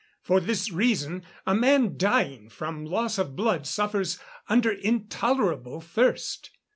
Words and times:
For 0.23 0.39
this 0.39 0.71
reason, 0.71 1.23
a 1.45 1.53
man 1.53 1.95
dying 1.95 2.49
from 2.49 2.85
loss 2.85 3.19
of 3.19 3.35
blood 3.35 3.67
suffers 3.67 4.17
under 4.49 4.71
intolerable 4.71 5.79
thirst. 5.79 6.49